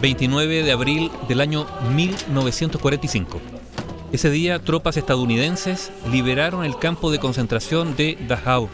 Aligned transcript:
29 0.00 0.62
de 0.62 0.72
abril 0.72 1.10
del 1.28 1.40
año 1.40 1.66
1945. 1.94 3.40
Ese 4.12 4.30
día, 4.30 4.58
tropas 4.58 4.96
estadounidenses 4.96 5.92
liberaron 6.10 6.64
el 6.64 6.78
campo 6.78 7.10
de 7.10 7.18
concentración 7.18 7.96
de 7.96 8.16
Dachau, 8.26 8.68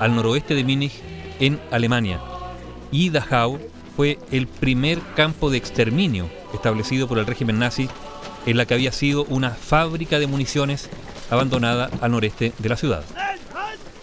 al 0.00 0.16
noroeste 0.16 0.54
de 0.54 0.64
Múnich, 0.64 1.00
en 1.38 1.60
Alemania. 1.70 2.20
Y 2.90 3.10
Dachau 3.10 3.58
fue 3.94 4.18
el 4.30 4.46
primer 4.46 5.00
campo 5.14 5.50
de 5.50 5.58
exterminio 5.58 6.28
establecido 6.52 7.06
por 7.06 7.18
el 7.18 7.26
régimen 7.26 7.58
nazi 7.58 7.88
en 8.46 8.56
la 8.56 8.66
que 8.66 8.74
había 8.74 8.92
sido 8.92 9.24
una 9.24 9.50
fábrica 9.50 10.18
de 10.18 10.26
municiones 10.26 10.88
abandonada 11.30 11.90
al 12.00 12.10
noreste 12.10 12.52
de 12.58 12.68
la 12.68 12.76
ciudad. 12.76 13.04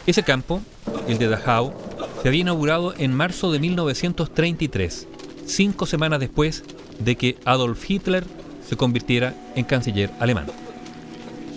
Ese 0.05 0.23
campo, 0.23 0.61
el 1.07 1.17
de 1.17 1.27
Dachau, 1.27 1.73
se 2.21 2.27
había 2.27 2.41
inaugurado 2.41 2.93
en 2.97 3.13
marzo 3.13 3.51
de 3.51 3.59
1933, 3.59 5.07
cinco 5.51 5.85
semanas 5.85 6.19
después 6.19 6.63
de 6.99 7.15
que 7.15 7.37
Adolf 7.45 7.89
Hitler 7.89 8.23
se 8.67 8.77
convirtiera 8.77 9.35
en 9.55 9.65
canciller 9.65 10.11
alemán. 10.19 10.47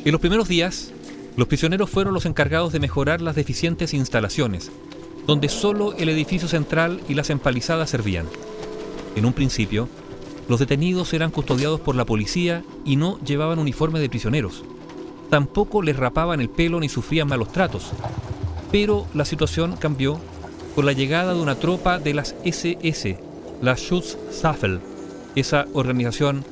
En 0.04 0.12
los 0.12 0.20
primeros 0.20 0.48
días, 0.48 0.92
los 1.36 1.48
prisioneros 1.48 1.90
fueron 1.90 2.14
los 2.14 2.26
encargados 2.26 2.72
de 2.72 2.80
mejorar 2.80 3.20
las 3.20 3.36
deficientes 3.36 3.94
instalaciones, 3.94 4.70
donde 5.26 5.48
solo 5.48 5.94
el 5.94 6.08
edificio 6.08 6.48
central 6.48 7.00
y 7.08 7.14
las 7.14 7.30
empalizadas 7.30 7.90
servían. 7.90 8.26
En 9.16 9.24
un 9.24 9.32
principio, 9.32 9.88
los 10.48 10.60
detenidos 10.60 11.12
eran 11.14 11.30
custodiados 11.30 11.80
por 11.80 11.96
la 11.96 12.04
policía 12.04 12.62
y 12.84 12.96
no 12.96 13.18
llevaban 13.20 13.58
uniforme 13.58 14.00
de 14.00 14.10
prisioneros. 14.10 14.62
Tampoco 15.30 15.82
les 15.82 15.96
rapaban 15.96 16.40
el 16.40 16.50
pelo 16.50 16.80
ni 16.80 16.88
sufrían 16.88 17.28
malos 17.28 17.50
tratos. 17.52 17.92
Pero 18.70 19.06
la 19.14 19.24
situación 19.24 19.76
cambió 19.76 20.20
con 20.74 20.84
la 20.84 20.92
llegada 20.92 21.32
de 21.32 21.40
una 21.40 21.54
tropa 21.54 21.98
de 21.98 22.12
las 22.12 22.34
SS, 22.44 23.18
la 23.64 23.76
Schutzstaffel, 23.76 24.78
esa 25.36 25.66
organización 25.72 26.44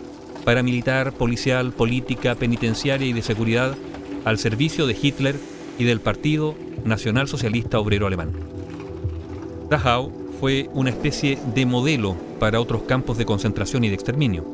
paramilitar, 0.47 1.13
policial, 1.13 1.73
política, 1.73 2.35
penitenciaria 2.35 3.07
y 3.07 3.13
de 3.13 3.21
seguridad 3.21 3.77
al 4.25 4.39
servicio 4.39 4.87
de 4.87 4.97
Hitler 5.01 5.37
y 5.79 5.85
del 5.85 6.01
Partido 6.01 6.55
Nacional 6.85 7.29
Socialista 7.29 7.79
Obrero 7.79 8.07
Alemán. 8.07 8.33
Dachau 9.69 10.11
fue 10.41 10.71
una 10.73 10.89
especie 10.89 11.39
de 11.55 11.67
modelo 11.67 12.17
para 12.41 12.61
otros 12.61 12.83
campos 12.83 13.19
de 13.19 13.27
concentración 13.27 13.85
y 13.85 13.89
de 13.89 13.95
exterminio. 13.95 14.47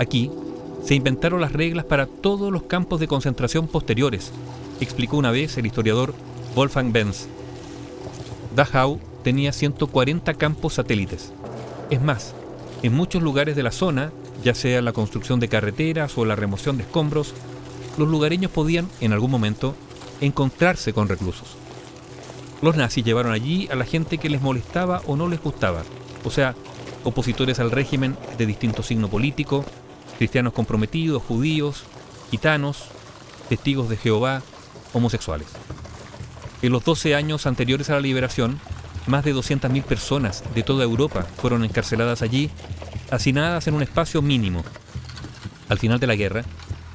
Aquí 0.00 0.32
se 0.84 0.96
inventaron 0.96 1.40
las 1.40 1.52
reglas 1.52 1.84
para 1.84 2.06
todos 2.06 2.52
los 2.52 2.64
campos 2.64 2.98
de 2.98 3.06
concentración 3.06 3.68
posteriores, 3.68 4.32
explicó 4.80 5.16
una 5.16 5.30
vez 5.30 5.56
el 5.58 5.66
historiador 5.66 6.12
Wolfgang 6.56 6.92
Benz. 6.92 7.28
Dachau 8.56 8.98
tenía 9.22 9.52
140 9.52 10.34
campos 10.34 10.74
satélites. 10.74 11.32
Es 11.90 12.02
más, 12.02 12.34
en 12.82 12.94
muchos 12.94 13.22
lugares 13.22 13.56
de 13.56 13.62
la 13.62 13.72
zona, 13.72 14.12
ya 14.44 14.54
sea 14.54 14.82
la 14.82 14.92
construcción 14.92 15.40
de 15.40 15.48
carreteras 15.48 16.18
o 16.18 16.24
la 16.24 16.36
remoción 16.36 16.76
de 16.76 16.82
escombros, 16.82 17.34
los 17.96 18.08
lugareños 18.08 18.50
podían, 18.50 18.88
en 19.00 19.12
algún 19.12 19.30
momento, 19.30 19.74
encontrarse 20.20 20.92
con 20.92 21.08
reclusos. 21.08 21.56
Los 22.60 22.76
nazis 22.76 23.04
llevaron 23.04 23.32
allí 23.32 23.68
a 23.70 23.74
la 23.74 23.84
gente 23.84 24.18
que 24.18 24.28
les 24.28 24.42
molestaba 24.42 25.00
o 25.06 25.16
no 25.16 25.28
les 25.28 25.42
gustaba, 25.42 25.82
o 26.24 26.30
sea, 26.30 26.54
opositores 27.04 27.58
al 27.58 27.70
régimen 27.70 28.16
de 28.36 28.46
distinto 28.46 28.82
signo 28.82 29.08
político, 29.08 29.64
cristianos 30.18 30.52
comprometidos, 30.52 31.22
judíos, 31.22 31.84
gitanos, 32.30 32.84
testigos 33.48 33.88
de 33.88 33.96
Jehová, 33.96 34.42
homosexuales. 34.92 35.48
En 36.60 36.72
los 36.72 36.84
12 36.84 37.14
años 37.14 37.46
anteriores 37.46 37.88
a 37.88 37.94
la 37.94 38.00
liberación, 38.00 38.60
más 39.08 39.24
de 39.24 39.34
200.000 39.34 39.82
personas 39.82 40.44
de 40.54 40.62
toda 40.62 40.84
Europa 40.84 41.26
fueron 41.36 41.64
encarceladas 41.64 42.22
allí, 42.22 42.50
hacinadas 43.10 43.66
en 43.66 43.74
un 43.74 43.82
espacio 43.82 44.22
mínimo. 44.22 44.62
Al 45.68 45.78
final 45.78 45.98
de 45.98 46.06
la 46.06 46.16
guerra, 46.16 46.44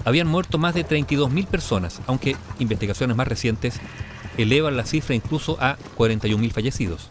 habían 0.06 0.28
muerto 0.28 0.58
más 0.58 0.74
de 0.74 0.86
32.000 0.86 1.48
personas, 1.48 2.02
aunque 2.08 2.36
investigaciones 2.60 3.16
más 3.16 3.28
recientes 3.28 3.80
elevan 4.38 4.78
la 4.78 4.86
cifra 4.86 5.16
incluso 5.16 5.58
a 5.60 5.78
41.000 5.98 6.52
fallecidos. 6.52 7.10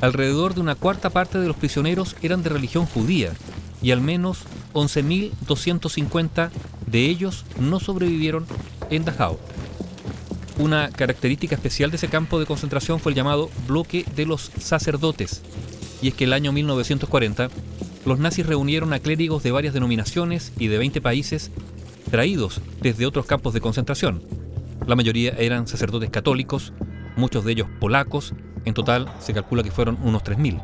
Alrededor 0.00 0.54
de 0.54 0.60
una 0.60 0.74
cuarta 0.74 1.10
parte 1.10 1.38
de 1.38 1.46
los 1.46 1.56
prisioneros 1.56 2.16
eran 2.22 2.42
de 2.42 2.48
religión 2.48 2.86
judía 2.86 3.32
y 3.82 3.90
al 3.90 4.00
menos 4.00 4.44
11.250 4.72 6.50
de 6.86 7.06
ellos 7.06 7.44
no 7.58 7.80
sobrevivieron 7.80 8.46
en 8.90 9.04
Dachau. 9.04 9.38
Una 10.60 10.90
característica 10.90 11.54
especial 11.54 11.90
de 11.90 11.96
ese 11.96 12.08
campo 12.08 12.38
de 12.38 12.44
concentración 12.44 13.00
fue 13.00 13.12
el 13.12 13.16
llamado 13.16 13.48
bloque 13.66 14.04
de 14.14 14.26
los 14.26 14.52
sacerdotes, 14.60 15.40
y 16.02 16.08
es 16.08 16.14
que 16.14 16.24
el 16.24 16.34
año 16.34 16.52
1940 16.52 17.48
los 18.04 18.18
nazis 18.18 18.44
reunieron 18.44 18.92
a 18.92 18.98
clérigos 18.98 19.42
de 19.42 19.52
varias 19.52 19.72
denominaciones 19.72 20.52
y 20.58 20.66
de 20.66 20.76
20 20.76 21.00
países 21.00 21.50
traídos 22.10 22.60
desde 22.82 23.06
otros 23.06 23.24
campos 23.24 23.54
de 23.54 23.62
concentración, 23.62 24.22
la 24.86 24.96
mayoría 24.96 25.30
eran 25.38 25.66
sacerdotes 25.66 26.10
católicos, 26.10 26.74
muchos 27.16 27.42
de 27.46 27.52
ellos 27.52 27.68
polacos, 27.80 28.34
en 28.66 28.74
total 28.74 29.10
se 29.18 29.32
calcula 29.32 29.62
que 29.62 29.70
fueron 29.70 29.96
unos 30.02 30.22
3.000. 30.24 30.60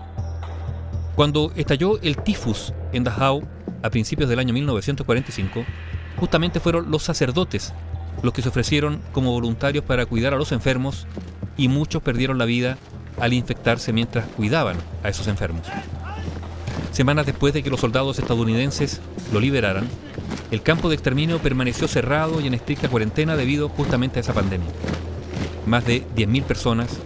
Cuando 1.14 1.52
estalló 1.56 1.98
el 2.02 2.18
tifus 2.18 2.74
en 2.92 3.04
Dachau 3.04 3.48
a 3.82 3.88
principios 3.88 4.28
del 4.28 4.40
año 4.40 4.52
1945, 4.52 5.64
justamente 6.18 6.60
fueron 6.60 6.90
los 6.90 7.02
sacerdotes 7.02 7.72
los 8.22 8.32
que 8.32 8.42
se 8.42 8.48
ofrecieron 8.48 9.00
como 9.12 9.32
voluntarios 9.32 9.84
para 9.84 10.06
cuidar 10.06 10.34
a 10.34 10.38
los 10.38 10.52
enfermos 10.52 11.06
y 11.56 11.68
muchos 11.68 12.02
perdieron 12.02 12.38
la 12.38 12.44
vida 12.44 12.78
al 13.20 13.32
infectarse 13.32 13.92
mientras 13.92 14.26
cuidaban 14.26 14.76
a 15.02 15.08
esos 15.08 15.26
enfermos. 15.26 15.66
Semanas 16.92 17.26
después 17.26 17.52
de 17.52 17.62
que 17.62 17.70
los 17.70 17.80
soldados 17.80 18.18
estadounidenses 18.18 19.00
lo 19.32 19.40
liberaran, 19.40 19.86
el 20.50 20.62
campo 20.62 20.88
de 20.88 20.94
exterminio 20.94 21.38
permaneció 21.38 21.88
cerrado 21.88 22.40
y 22.40 22.46
en 22.46 22.54
estricta 22.54 22.88
cuarentena 22.88 23.36
debido 23.36 23.68
justamente 23.68 24.18
a 24.18 24.22
esa 24.22 24.32
pandemia. 24.32 24.68
Más 25.66 25.84
de 25.84 26.06
10.000 26.16 26.44
personas, 26.44 26.98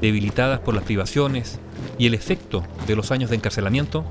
debilitadas 0.00 0.60
por 0.60 0.74
las 0.74 0.84
privaciones 0.84 1.60
y 1.98 2.06
el 2.06 2.14
efecto 2.14 2.64
de 2.86 2.96
los 2.96 3.10
años 3.10 3.30
de 3.30 3.36
encarcelamiento, 3.36 4.04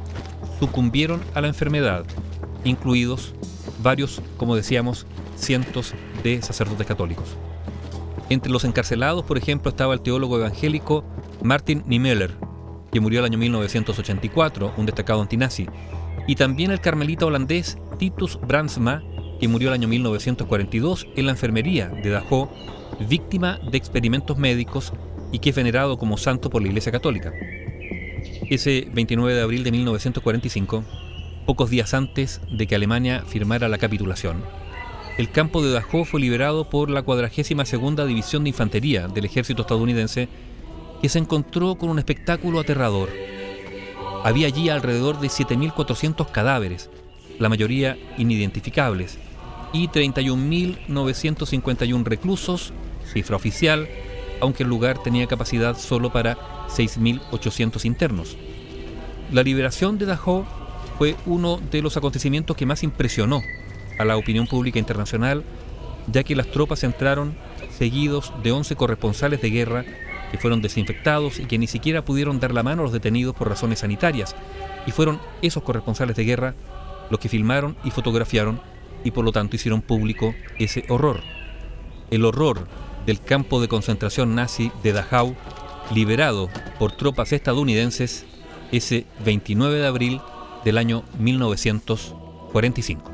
sucumbieron 0.60 1.22
a 1.34 1.42
la 1.42 1.50
enfermedad, 1.50 2.06
incluidos 2.64 3.34
varios, 3.82 4.22
como 4.38 4.56
decíamos, 4.56 5.06
cientos 5.42 5.94
de 6.24 6.42
sacerdotes 6.42 6.88
católicos. 6.88 7.38
Entre 8.30 8.52
los 8.52 8.64
encarcelados, 8.64 9.26
por 9.26 9.38
ejemplo, 9.38 9.70
estaba 9.70 9.94
el 9.94 10.02
teólogo 10.02 10.38
evangélico 10.38 11.04
Martin 11.44 11.84
Niemöller, 11.86 12.32
que 12.92 13.00
murió 13.00 13.20
el 13.20 13.26
año 13.26 13.38
1984, 13.38 14.74
un 14.78 14.86
destacado 14.86 15.22
antinazi, 15.22 15.68
y 16.28 16.36
también 16.36 16.72
el 16.72 16.80
carmelita 16.80 17.26
holandés 17.26 17.78
Titus 17.98 18.40
Brandsma, 18.40 19.04
que 19.40 19.48
murió 19.48 19.70
el 19.70 19.74
año 19.74 19.88
1942 19.88 21.08
en 21.16 21.26
la 21.26 21.32
enfermería 21.32 21.90
de 21.90 22.10
Dachau, 22.10 22.50
víctima 23.10 23.60
de 23.70 23.78
experimentos 23.78 24.38
médicos 24.38 24.94
y 25.32 25.40
que 25.40 25.50
es 25.50 25.56
venerado 25.56 25.98
como 25.98 26.18
santo 26.18 26.50
por 26.50 26.62
la 26.62 26.68
Iglesia 26.68 26.92
Católica. 26.92 27.34
Ese 28.50 28.88
29 28.94 29.34
de 29.34 29.42
abril 29.42 29.64
de 29.64 29.72
1945, 29.72 30.84
pocos 31.46 31.70
días 31.70 31.94
antes 31.94 32.42
de 32.52 32.68
que 32.68 32.76
Alemania 32.76 33.24
firmara 33.26 33.68
la 33.68 33.78
capitulación, 33.78 34.44
el 35.18 35.30
campo 35.30 35.62
de 35.62 35.72
Dachau 35.72 36.06
fue 36.06 36.22
liberado 36.22 36.70
por 36.70 36.90
la 36.90 37.04
42 37.04 38.08
División 38.08 38.44
de 38.44 38.50
Infantería 38.50 39.08
del 39.08 39.26
ejército 39.26 39.62
estadounidense, 39.64 40.30
que 41.02 41.10
se 41.10 41.20
encontró 41.20 41.76
con 41.76 41.90
un 41.90 42.00
espectáculo 42.00 42.60
aterrador. 42.60 43.10
Había 44.24 44.48
allí 44.48 44.70
alrededor 44.70 45.20
de 45.20 45.28
7.400 45.28 46.32
cadáveres, 46.32 46.90
la 47.40 47.50
mayoría 47.50 47.98
inidentificables, 48.18 49.18
y 49.74 49.90
31.951 49.90 52.04
reclusos, 52.04 52.72
cifra 53.12 53.36
oficial, 53.36 53.90
aunque 54.40 54.64
el 54.64 54.70
lugar 54.70 55.04
tenía 55.04 55.28
capacidad 55.28 55.78
solo 55.78 56.10
para 56.12 56.38
6.800 56.68 57.84
internos. 57.86 58.38
La 59.32 59.44
liberación 59.44 59.98
de 59.98 60.06
Dachau 60.06 60.46
fue 60.98 61.18
uno 61.26 61.60
de 61.72 61.82
los 61.82 61.98
acontecimientos 61.98 62.56
que 62.56 62.66
más 62.66 62.84
impresionó 62.84 63.42
a 63.98 64.06
la 64.06 64.18
opinión 64.18 64.48
pública 64.48 64.80
internacional, 64.80 65.44
ya 66.08 66.24
que 66.24 66.36
las 66.36 66.48
tropas 66.48 66.84
entraron 66.84 67.36
seguidos 67.78 68.34
de 68.44 68.52
11 68.52 68.76
corresponsales 68.76 69.42
de 69.42 69.50
guerra 69.50 69.86
que 70.32 70.38
fueron 70.38 70.62
desinfectados 70.62 71.40
y 71.40 71.46
que 71.46 71.58
ni 71.58 71.68
siquiera 71.68 72.06
pudieron 72.06 72.40
dar 72.40 72.54
la 72.54 72.64
mano 72.64 72.82
a 72.82 72.86
los 72.86 72.94
detenidos 72.94 73.36
por 73.36 73.50
razones 73.50 73.80
sanitarias, 73.80 74.36
y 74.88 74.92
fueron 74.92 75.20
esos 75.42 75.64
corresponsales 75.64 76.16
de 76.16 76.24
guerra 76.24 76.56
los 77.10 77.20
que 77.20 77.30
filmaron 77.30 77.76
y 77.84 77.92
fotografiaron 77.92 78.62
y 79.04 79.12
por 79.12 79.26
lo 79.26 79.32
tanto 79.32 79.56
hicieron 79.56 79.82
público 79.82 80.34
ese 80.58 80.86
horror. 80.90 81.22
El 82.10 82.24
horror 82.26 82.68
del 83.06 83.22
campo 83.22 83.62
de 83.62 83.68
concentración 83.68 84.34
nazi 84.36 84.72
de 84.84 84.94
Dachau, 84.94 85.36
liberado 85.94 86.50
por 86.80 86.94
tropas 86.94 87.34
estadounidenses 87.34 88.26
ese 88.72 89.06
29 89.26 89.80
de 89.80 89.88
abril 89.88 90.22
del 90.64 90.78
año 90.78 91.04
1945. 91.20 93.11